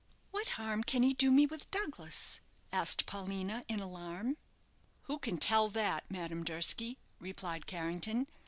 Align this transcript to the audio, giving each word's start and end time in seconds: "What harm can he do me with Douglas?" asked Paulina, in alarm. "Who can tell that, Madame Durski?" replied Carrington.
"What 0.31 0.47
harm 0.57 0.83
can 0.83 1.03
he 1.03 1.13
do 1.13 1.29
me 1.29 1.45
with 1.45 1.69
Douglas?" 1.69 2.39
asked 2.71 3.05
Paulina, 3.05 3.63
in 3.67 3.79
alarm. 3.79 4.35
"Who 5.03 5.19
can 5.19 5.37
tell 5.37 5.69
that, 5.69 6.09
Madame 6.09 6.43
Durski?" 6.43 6.97
replied 7.19 7.67
Carrington. 7.67 8.25